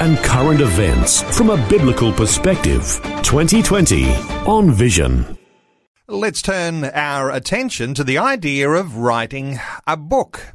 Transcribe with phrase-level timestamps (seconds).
[0.00, 3.00] and current events from a biblical perspective.
[3.22, 4.10] 2020
[4.46, 5.38] on Vision.
[6.08, 10.54] Let's turn our attention to the idea of writing a book.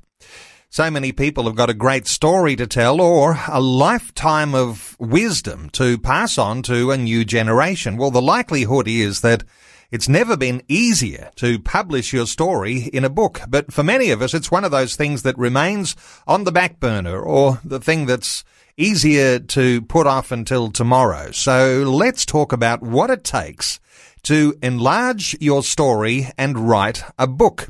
[0.70, 5.72] So many people have got a great story to tell or a lifetime of wisdom
[5.72, 7.98] to pass on to a new generation.
[7.98, 9.44] Well, the likelihood is that
[9.92, 14.22] it's never been easier to publish your story in a book, but for many of
[14.22, 15.96] us, it's one of those things that remains
[16.28, 18.44] on the back burner or the thing that's
[18.78, 21.32] easier to put off until tomorrow.
[21.32, 23.80] So let's talk about what it takes
[24.24, 27.70] to enlarge your story and write a book.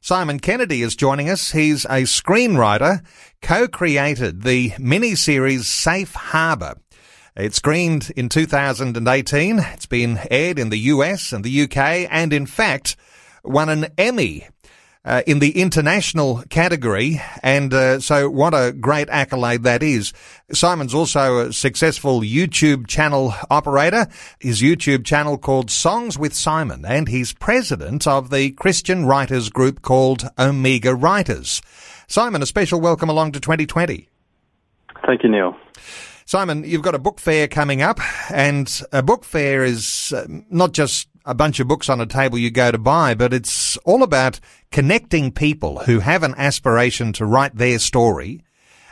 [0.00, 1.50] Simon Kennedy is joining us.
[1.50, 3.04] He's a screenwriter,
[3.42, 6.76] co-created the mini-series Safe Harbour
[7.36, 9.58] it screened in 2018.
[9.58, 12.96] It's been aired in the US and the UK and in fact
[13.44, 14.48] won an Emmy
[15.04, 17.20] uh, in the international category.
[17.42, 20.12] And uh, so what a great accolade that is.
[20.50, 24.08] Simon's also a successful YouTube channel operator.
[24.40, 29.82] His YouTube channel called Songs with Simon and he's president of the Christian writers group
[29.82, 31.60] called Omega Writers.
[32.08, 34.08] Simon, a special welcome along to 2020.
[35.04, 35.56] Thank you, Neil.
[36.28, 38.00] Simon, you've got a book fair coming up,
[38.32, 42.36] and a book fair is uh, not just a bunch of books on a table
[42.36, 44.40] you go to buy, but it's all about
[44.72, 48.42] connecting people who have an aspiration to write their story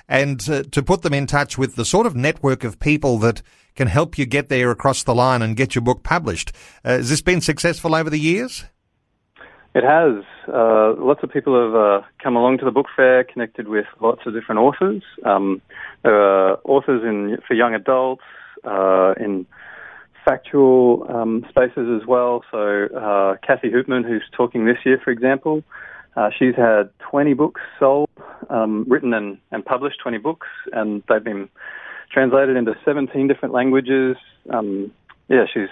[0.08, 3.42] and uh, to put them in touch with the sort of network of people that
[3.74, 6.52] can help you get there across the line and get your book published.
[6.84, 8.64] Uh, has this been successful over the years?
[9.74, 10.24] It has.
[10.46, 14.20] Uh, lots of people have uh, come along to the book fair, connected with lots
[14.24, 15.02] of different authors.
[15.24, 15.60] Um,
[16.04, 18.22] there are authors in for young adults,
[18.64, 19.46] uh, in
[20.24, 22.44] factual um, spaces as well.
[22.52, 25.64] So uh, Kathy Hoopmann, who's talking this year, for example,
[26.16, 28.08] uh, she's had 20 books sold,
[28.50, 31.48] um, written and, and published 20 books, and they've been
[32.12, 34.16] translated into 17 different languages.
[34.50, 34.92] Um,
[35.28, 35.68] yeah, she's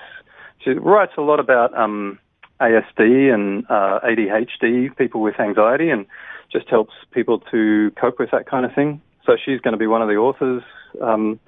[0.65, 2.19] she writes a lot about um,
[2.63, 6.07] ASD and uh, ADHD, people with anxiety, and
[6.53, 9.01] just helps people to cope with that kind of thing.
[9.27, 10.63] So she's going to be one of the authors
[11.01, 11.41] um,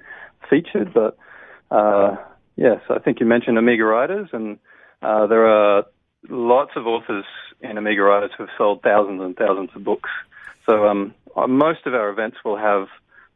[0.49, 0.93] featured.
[0.93, 1.17] But
[1.71, 2.15] uh,
[2.55, 4.57] yes, I think you mentioned Omega Writers, and
[5.01, 5.85] uh, there are
[6.29, 7.25] lots of authors
[7.61, 10.09] in Omega Writers who have sold thousands and thousands of books.
[10.65, 11.13] So um,
[11.47, 12.87] most of our events will have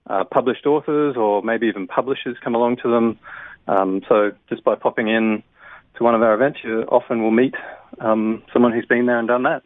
[0.07, 3.19] uh, published authors or maybe even publishers come along to them.
[3.67, 5.43] Um, so just by popping in
[5.95, 7.55] to one of our events, you often will meet
[7.99, 9.63] um, someone who's been there and done that.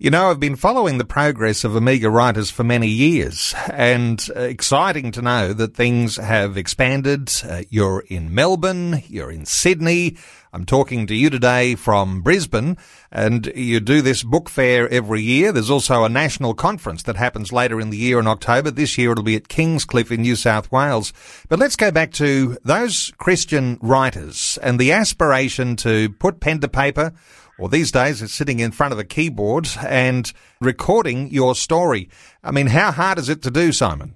[0.00, 4.42] You know, I've been following the progress of Omega Writers for many years, and uh,
[4.42, 7.32] exciting to know that things have expanded.
[7.44, 10.16] Uh, you're in Melbourne, you're in Sydney.
[10.52, 12.76] I'm talking to you today from Brisbane,
[13.12, 15.52] and you do this book fair every year.
[15.52, 18.70] There's also a national conference that happens later in the year in October.
[18.70, 21.12] This year it'll be at Kingscliff in New South Wales.
[21.48, 26.68] But let's go back to those Christian writers and the aspiration to put pen to
[26.68, 27.12] paper
[27.58, 32.08] or these days it's sitting in front of a keyboard and recording your story.
[32.42, 34.14] I mean, how hard is it to do, Simon?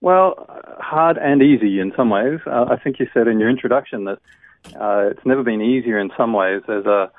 [0.00, 0.46] Well,
[0.78, 2.38] hard and easy in some ways.
[2.46, 4.18] Uh, I think you said in your introduction that
[4.80, 6.62] uh, it's never been easier in some ways.
[6.66, 7.10] There's a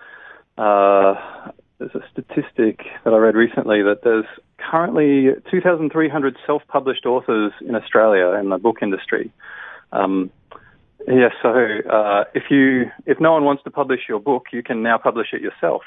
[0.61, 4.25] uh, there's a statistic that I read recently that there's
[4.57, 9.33] currently 2,300 self-published authors in Australia in the book industry.
[9.91, 10.31] Um,
[11.07, 11.33] Yes.
[11.41, 14.97] So uh, if you if no one wants to publish your book, you can now
[14.97, 15.83] publish it yourself.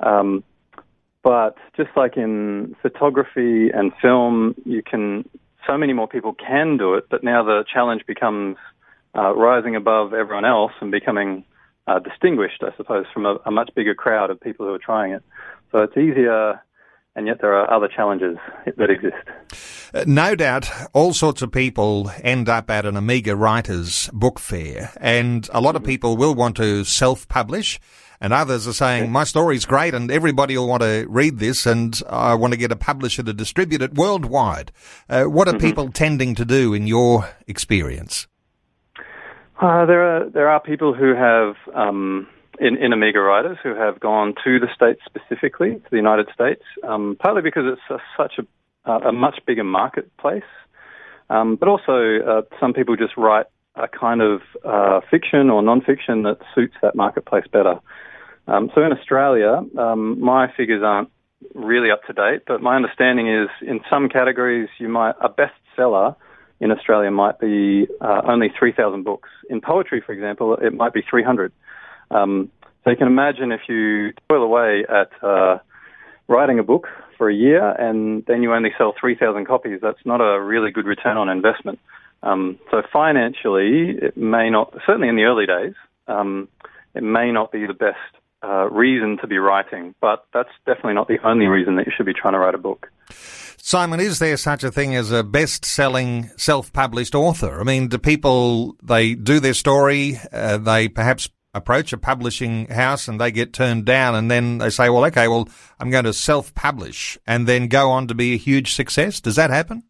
[0.00, 0.44] Um,
[1.22, 5.28] but just like in photography and film, you can
[5.66, 7.06] so many more people can do it.
[7.10, 8.56] But now the challenge becomes
[9.16, 11.44] uh, rising above everyone else and becoming
[11.86, 15.12] uh, distinguished, I suppose, from a, a much bigger crowd of people who are trying
[15.12, 15.22] it.
[15.70, 16.60] So it's easier
[17.14, 18.38] and yet there are other challenges
[18.76, 19.16] that exist.
[19.92, 24.92] Uh, no doubt, all sorts of people end up at an Omega Writers book fair,
[24.98, 27.78] and a lot of people will want to self-publish.
[28.20, 32.00] And others are saying, my story's great and everybody will want to read this and
[32.08, 34.70] I want to get a publisher to distribute it worldwide.
[35.08, 35.66] Uh, what are mm-hmm.
[35.66, 38.28] people tending to do in your experience?
[39.62, 42.26] Uh, there are there are people who have um,
[42.58, 46.62] in, in Omega writers who have gone to the States specifically, to the United States,
[46.82, 50.42] um, partly because it's a, such a, a much bigger marketplace,
[51.30, 56.24] um, but also uh, some people just write a kind of uh, fiction or non-fiction
[56.24, 57.76] that suits that marketplace better.
[58.48, 61.08] Um, so in Australia, um, my figures aren't
[61.54, 66.16] really up to date, but my understanding is in some categories, you might a bestseller
[66.62, 69.28] in Australia might be uh, only 3,000 books.
[69.50, 71.52] In poetry, for example, it might be 300.
[72.12, 72.50] Um,
[72.84, 75.58] so you can imagine if you toil away at uh,
[76.28, 76.86] writing a book
[77.18, 80.86] for a year and then you only sell 3,000 copies, that's not a really good
[80.86, 81.80] return on investment.
[82.22, 85.74] Um, so financially, it may not, certainly in the early days,
[86.06, 86.46] um,
[86.94, 87.98] it may not be the best
[88.44, 92.06] uh, reason to be writing, but that's definitely not the only reason that you should
[92.06, 92.88] be trying to write a book.
[93.64, 97.60] Simon, is there such a thing as a best-selling self-published author?
[97.60, 103.08] I mean, do people they do their story, uh, they perhaps approach a publishing house
[103.08, 105.48] and they get turned down, and then they say, "Well, okay, well,
[105.78, 109.20] I'm going to self-publish," and then go on to be a huge success.
[109.20, 109.84] Does that happen?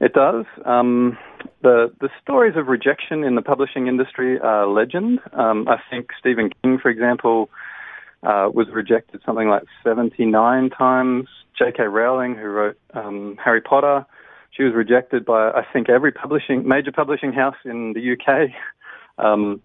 [0.00, 0.44] It does.
[0.64, 1.18] Um,
[1.62, 5.20] the the stories of rejection in the publishing industry are legend.
[5.32, 7.50] Um, I think Stephen King, for example,
[8.22, 11.28] uh, was rejected something like 79 times.
[11.58, 11.84] J.K.
[11.84, 14.06] Rowling, who wrote um, Harry Potter,
[14.50, 18.50] she was rejected by I think every publishing major publishing house in the UK.
[19.20, 19.60] Um,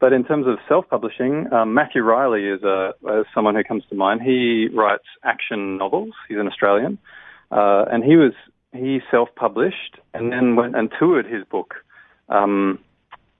[0.00, 2.94] but in terms of self-publishing, um, Matthew Reilly is a,
[3.32, 4.22] someone who comes to mind.
[4.22, 6.14] He writes action novels.
[6.28, 6.98] He's an Australian,
[7.52, 8.32] uh, and he was
[8.72, 11.74] he self-published and then went and toured his book.
[12.28, 12.80] Um,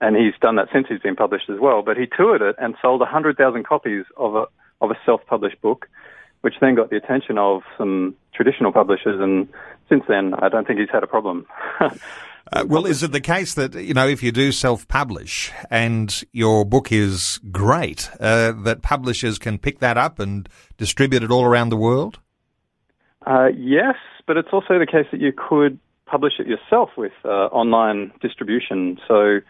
[0.01, 1.81] and he's done that since he's been published as well.
[1.81, 4.45] But he toured it and sold 100,000 copies of a,
[4.81, 5.87] of a self-published book,
[6.41, 9.19] which then got the attention of some traditional publishers.
[9.19, 9.47] And
[9.89, 11.45] since then, I don't think he's had a problem.
[12.51, 16.65] Uh, well, is it the case that, you know, if you do self-publish and your
[16.65, 21.69] book is great, uh, that publishers can pick that up and distribute it all around
[21.69, 22.17] the world?
[23.27, 23.95] Uh, yes,
[24.25, 25.77] but it's also the case that you could
[26.07, 28.97] publish it yourself with uh, online distribution.
[29.07, 29.41] So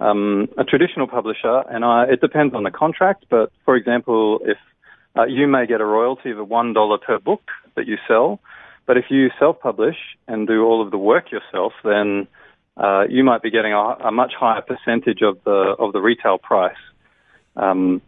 [0.00, 4.56] um, a traditional publisher, and I, it depends on the contract, but for example, if
[5.18, 7.42] uh, you may get a royalty of one dollar per book
[7.74, 8.40] that you sell,
[8.86, 9.96] but if you self-publish
[10.28, 12.28] and do all of the work yourself, then
[12.76, 16.38] uh, you might be getting a, a, much higher percentage of the of the retail
[16.38, 16.76] price.
[17.56, 18.00] Um,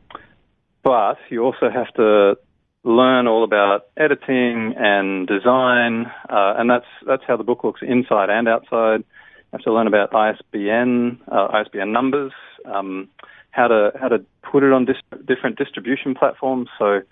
[0.85, 2.39] but you also have to
[2.85, 8.31] learn all about editing and design, uh, and that's that's how the book looks inside
[8.31, 9.01] and outside.
[9.01, 12.33] You have to learn about ISBN, uh, ISBN numbers,
[12.65, 13.09] um,
[13.51, 16.69] how to how to put it on dis- different distribution platforms.
[16.79, 17.02] So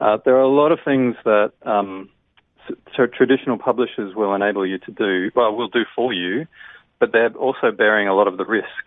[0.00, 2.08] uh, there are a lot of things that um,
[2.96, 5.30] so traditional publishers will enable you to do.
[5.34, 6.46] Well, will do for you,
[6.98, 8.84] but they're also bearing a lot of the risk.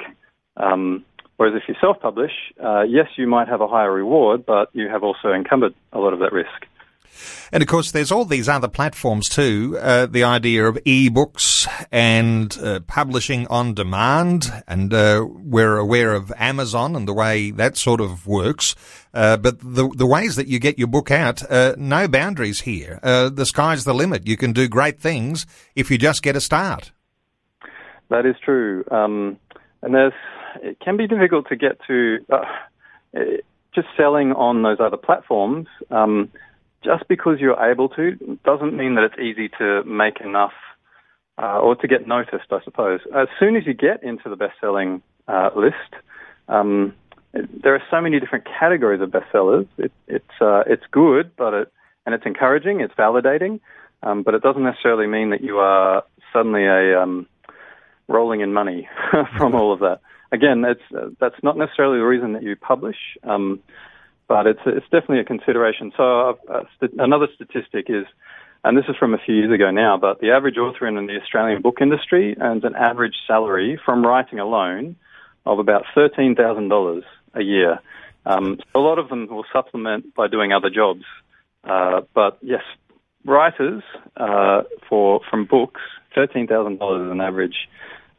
[0.57, 1.05] Um,
[1.39, 5.05] Whereas if you self-publish, uh, yes, you might have a higher reward, but you have
[5.05, 6.65] also encumbered a lot of that risk.
[7.51, 9.77] And of course, there's all these other platforms too.
[9.79, 16.31] Uh, the idea of e-books and uh, publishing on demand, and uh, we're aware of
[16.37, 18.75] Amazon and the way that sort of works.
[19.13, 22.99] Uh, but the the ways that you get your book out, uh, no boundaries here.
[23.01, 24.27] Uh, the sky's the limit.
[24.27, 25.45] You can do great things
[25.75, 26.91] if you just get a start.
[28.09, 28.83] That is true.
[28.91, 29.37] Um,
[29.81, 30.13] and there's
[30.61, 32.19] it can be difficult to get to
[33.73, 35.67] just selling on those other platforms.
[35.91, 36.29] Um,
[36.83, 40.53] just because you're able to doesn't mean that it's easy to make enough
[41.37, 43.01] uh, or to get noticed, I suppose.
[43.15, 46.03] As soon as you get into the best-selling uh, list,
[46.47, 46.93] um,
[47.33, 49.67] there are so many different categories of bestsellers.
[49.77, 51.71] It, it's uh, it's good, but it
[52.05, 53.59] and it's encouraging, it's validating,
[54.01, 57.27] um, but it doesn't necessarily mean that you are suddenly a um,
[58.07, 58.89] rolling in money
[59.37, 59.99] from all of that
[60.31, 63.59] again, that's uh, that's not necessarily the reason that you publish, um,
[64.29, 65.91] but it's it's definitely a consideration.
[65.97, 68.05] So uh, st- another statistic is,
[68.63, 71.19] and this is from a few years ago now, but the average author in the
[71.21, 74.95] Australian book industry earns an average salary from writing alone
[75.45, 77.79] of about thirteen thousand dollars a year.
[78.25, 81.03] Um, so a lot of them will supplement by doing other jobs,
[81.63, 82.63] uh, but yes,
[83.25, 83.81] writers
[84.15, 85.81] uh, for from books,
[86.13, 87.67] thirteen thousand dollars is an average.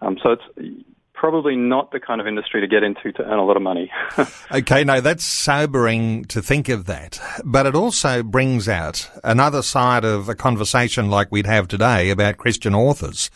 [0.02, 0.84] Um, so it's
[1.20, 3.90] probably not the kind of industry to get into to earn a lot of money.
[4.52, 7.20] okay, no, that's sobering to think of that.
[7.44, 12.38] But it also brings out another side of a conversation like we'd have today about
[12.38, 13.30] Christian authors.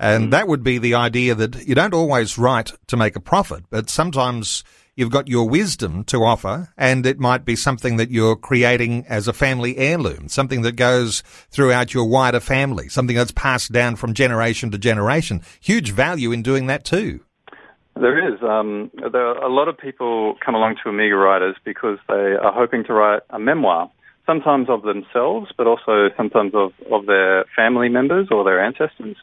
[0.00, 0.30] And mm.
[0.32, 3.88] that would be the idea that you don't always write to make a profit, but
[3.88, 4.64] sometimes
[4.96, 9.28] you've got your wisdom to offer, and it might be something that you're creating as
[9.28, 14.12] a family heirloom, something that goes throughout your wider family, something that's passed down from
[14.12, 15.40] generation to generation.
[15.60, 17.20] Huge value in doing that too.
[18.00, 18.40] There is.
[18.42, 22.52] Um, there are a lot of people come along to Omega Writers because they are
[22.52, 23.90] hoping to write a memoir,
[24.26, 29.16] sometimes of themselves, but also sometimes of, of their family members or their ancestors.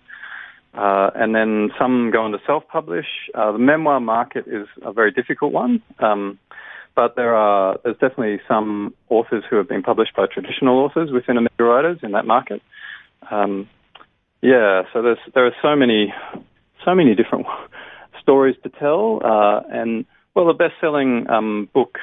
[0.77, 3.05] uh, and then some go on to self-publish.
[3.33, 6.37] Uh, the memoir market is a very difficult one, um,
[6.95, 11.37] but there are there's definitely some authors who have been published by traditional authors within
[11.37, 12.61] Omega Writers in that market.
[13.31, 13.69] Um,
[14.41, 16.13] yeah, so there's there are so many
[16.83, 17.47] so many different
[18.25, 21.99] stories to tell, uh, and well, the best-selling um, book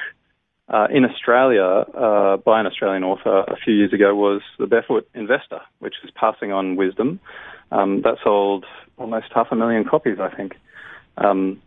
[0.69, 5.05] uh, in Australia uh, by an Australian author a few years ago was The Barefoot
[5.13, 7.19] Investor, which is passing on wisdom.
[7.71, 8.65] Um, that sold
[8.97, 10.53] almost half a million copies, I think.
[11.17, 11.61] Um,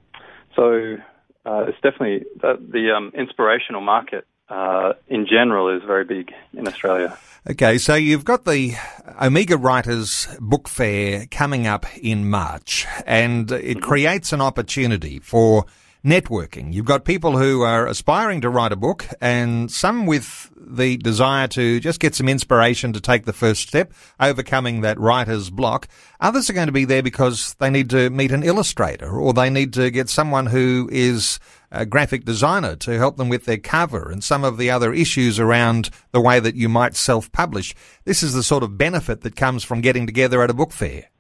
[0.55, 0.97] so
[1.45, 6.67] uh, it's definitely the, the um, inspirational market uh, in general is very big in
[6.69, 7.17] Australia.
[7.49, 8.75] Okay, so you've got the
[9.23, 13.81] Omega Writers Book Fair coming up in March, and it mm-hmm.
[13.81, 15.65] creates an opportunity for
[16.07, 16.73] networking.
[16.73, 21.49] You've got people who are aspiring to write a book and some with the desire
[21.49, 25.89] to just get some inspiration to take the first step, overcoming that writer's block.
[26.21, 29.51] Others are going to be there because they need to meet an illustrator or they
[29.51, 31.41] need to get someone who is
[31.77, 35.39] a graphic designer to help them with their cover and some of the other issues
[35.39, 37.75] around the way that you might self-publish.
[38.05, 41.11] This is the sort of benefit that comes from getting together at a book fair.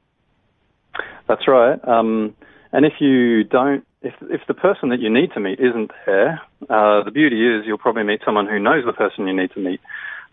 [1.29, 1.79] That's right.
[1.87, 2.35] Um,
[2.73, 6.41] and if you don't if if the person that you need to meet isn't there,
[6.71, 9.61] uh, the beauty is you'll probably meet someone who knows the person you need to
[9.61, 9.81] meet.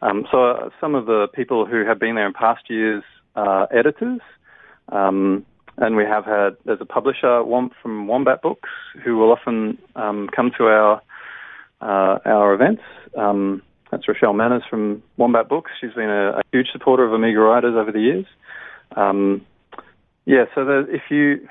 [0.02, 3.04] Um, so uh, some of the people who have been there in past years
[3.36, 4.20] are editors,
[4.90, 5.46] um,
[5.78, 8.70] and we have had there's a publisher Womp from Wombat Books
[9.04, 11.02] who will often um, come to our
[11.82, 12.84] uh, our events.
[13.18, 13.62] Um,
[13.92, 15.72] that's Rochelle Manners from Wombat Books.
[15.80, 18.26] She's been a, a huge supporter of Omega Writers over the years.
[18.96, 19.46] Um,
[20.26, 21.48] yeah, so if you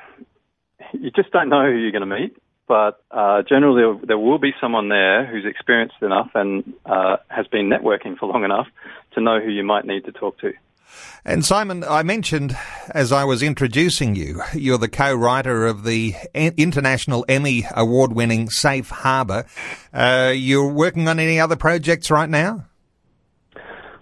[0.92, 2.36] you just don't know who you're going to meet.
[2.68, 7.46] But uh, generally, there, there, will be someone there who's experienced enough and uh, has
[7.48, 8.66] been networking for long enough
[9.14, 10.52] to know who you might need to talk to.
[11.24, 12.56] And Simon, I mentioned
[12.90, 19.46] as I was introducing you, you're the co-writer of the International Emmy award-winning Safe Harbour.
[19.92, 22.64] Uh, you're working on any other projects right now?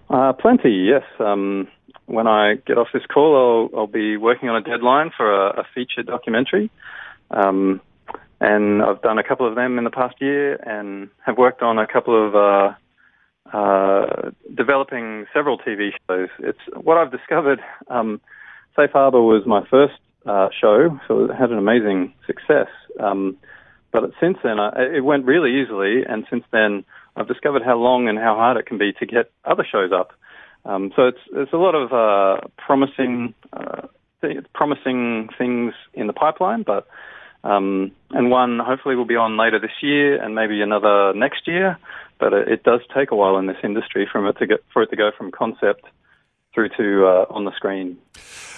[0.09, 1.03] Uh, plenty, yes.
[1.19, 1.67] Um,
[2.07, 5.61] when I get off this call, I'll, I'll be working on a deadline for a,
[5.61, 6.71] a feature documentary.
[7.29, 7.81] Um,
[8.41, 11.77] and I've done a couple of them in the past year and have worked on
[11.77, 12.73] a couple of uh,
[13.53, 16.29] uh, developing several TV shows.
[16.39, 17.59] It's what I've discovered.
[17.87, 18.21] Um,
[18.75, 22.67] Safe Harbor was my first uh, show, so it had an amazing success.
[22.99, 23.37] Um,
[23.91, 28.07] but since then, I, it went really easily, and since then, I've discovered how long
[28.07, 30.11] and how hard it can be to get other shows up.
[30.63, 33.87] Um, so it's it's a lot of uh, promising uh,
[34.21, 36.87] th- promising things in the pipeline, but
[37.43, 41.77] um, and one hopefully will be on later this year, and maybe another next year.
[42.21, 44.83] But it, it does take a while in this industry from it to get for
[44.83, 45.83] it to go from concept
[46.53, 47.97] through to uh, on the screen.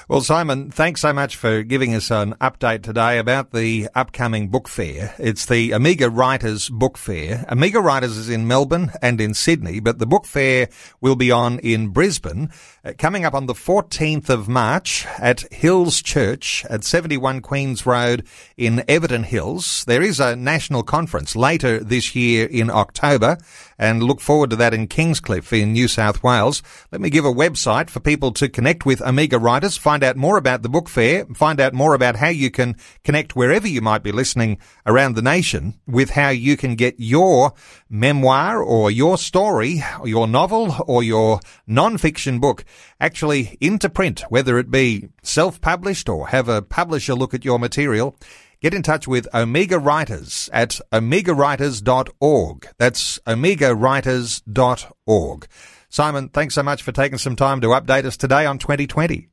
[0.10, 4.68] Well, Simon, thanks so much for giving us an update today about the upcoming book
[4.68, 5.16] fair.
[5.18, 7.46] It's the Omega Writers Book Fair.
[7.50, 10.68] Omega Writers is in Melbourne and in Sydney, but the book fair
[11.00, 12.50] will be on in Brisbane,
[12.84, 18.28] uh, coming up on the 14th of March at Hills Church at 71 Queens Road
[18.58, 19.86] in Everton Hills.
[19.86, 23.38] There is a national conference later this year in October
[23.84, 26.64] and look forward to that in Kingscliff in New South Wales.
[26.90, 30.38] Let me give a website for people to connect with Omega Writers, find out more
[30.38, 34.02] about the book fair, find out more about how you can connect wherever you might
[34.02, 37.52] be listening around the nation with how you can get your
[37.90, 42.64] memoir or your story, or your novel or your non-fiction book
[43.02, 48.16] actually into print, whether it be self-published or have a publisher look at your material.
[48.62, 52.68] Get in touch with Omega Writers at omegawriters.org.
[52.78, 55.48] That's omegawriters.org.
[55.90, 59.33] Simon, thanks so much for taking some time to update us today on 2020.